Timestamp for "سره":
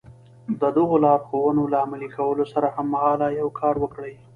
2.53-2.67